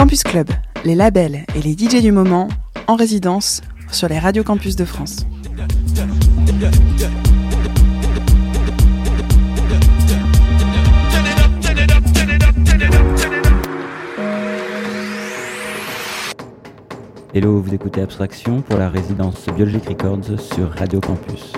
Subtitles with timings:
[0.00, 0.48] Campus Club,
[0.86, 2.48] les labels et les DJ du moment
[2.86, 3.60] en résidence
[3.92, 5.26] sur les radios campus de France.
[17.34, 21.52] Hello, vous écoutez Abstraction pour la résidence Biologic Records sur Radio Campus.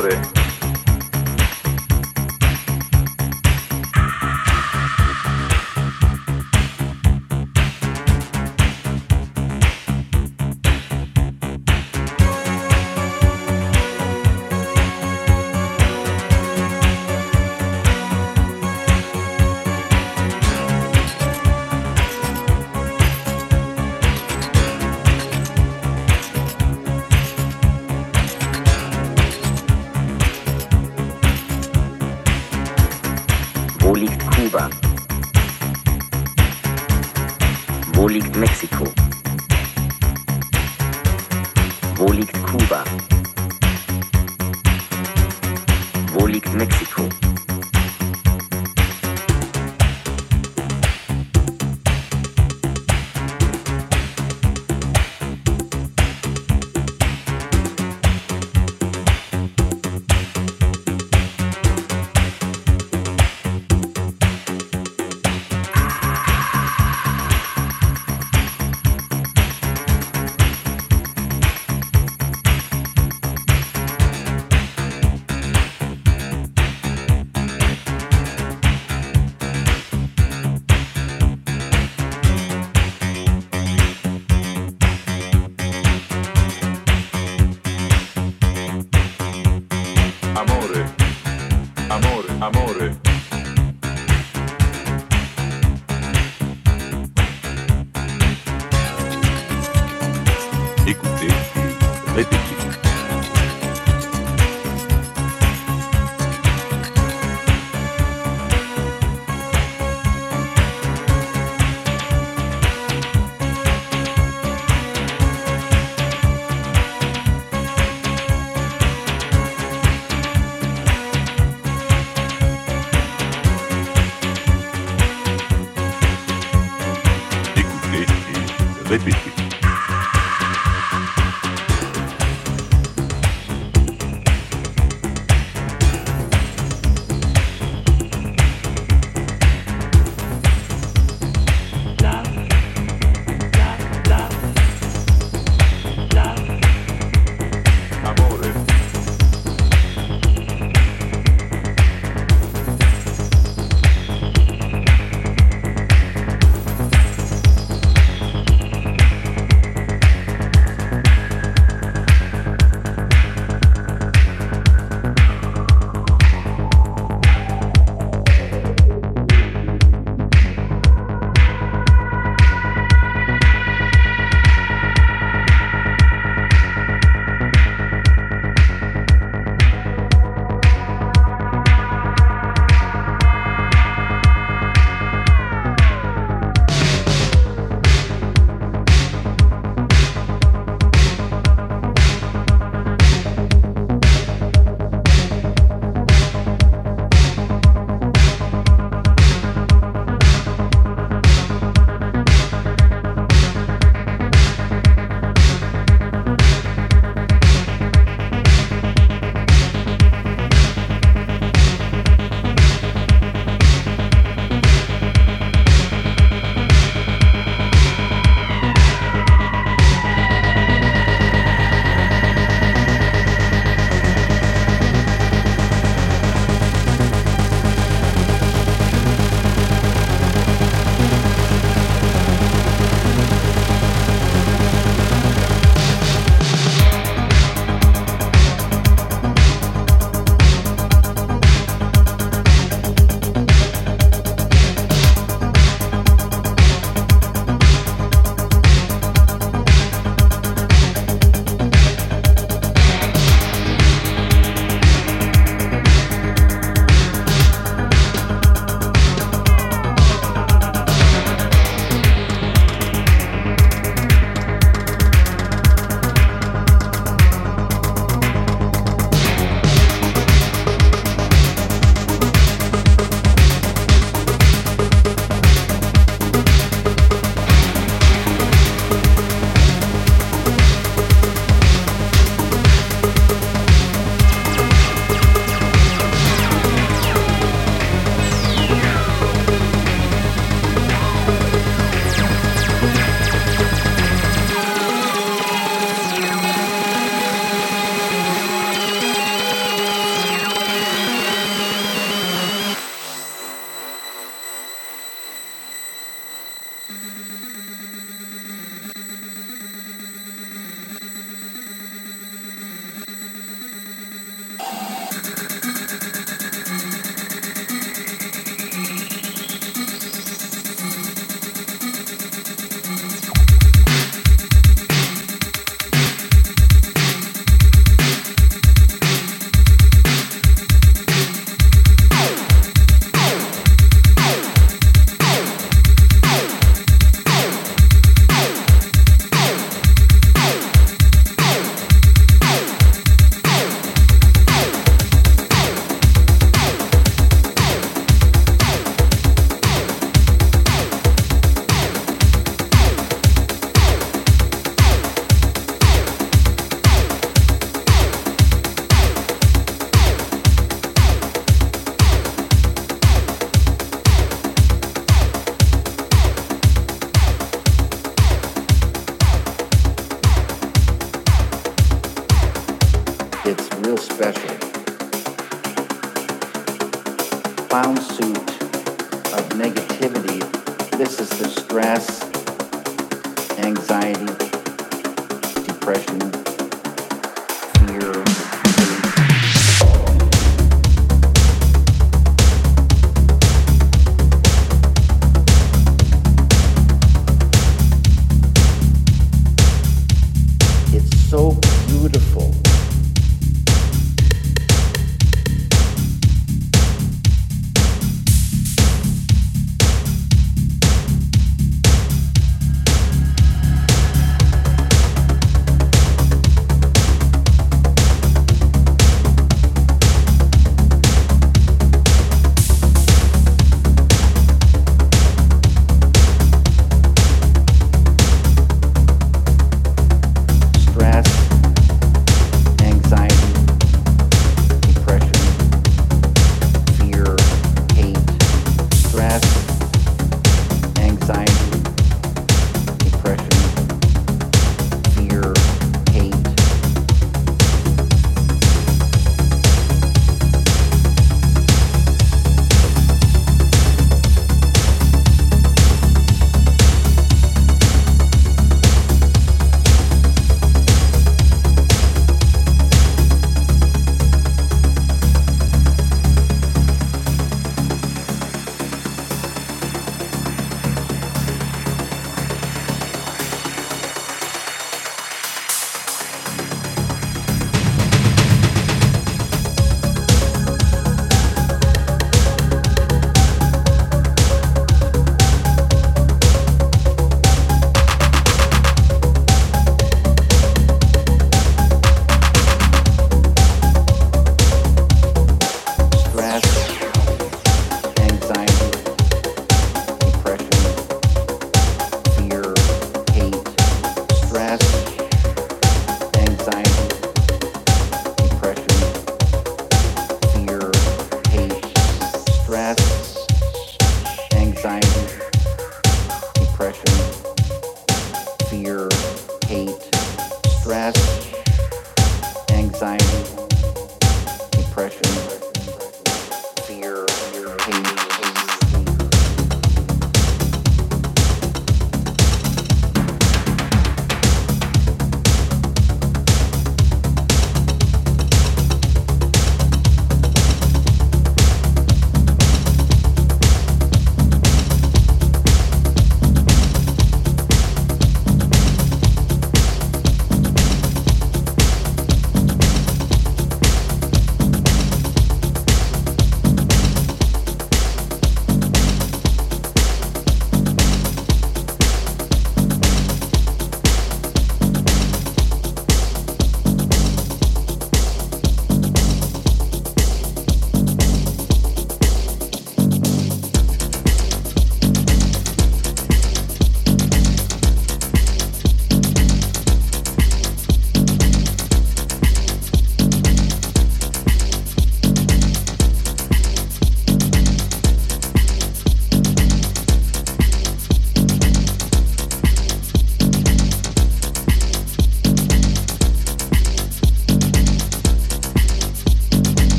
[0.00, 0.29] Amore.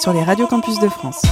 [0.00, 1.31] Sur les radios campus de France.